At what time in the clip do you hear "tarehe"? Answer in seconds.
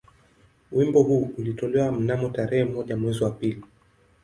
2.29-2.63